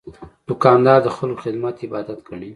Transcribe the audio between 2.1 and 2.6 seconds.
ګڼي.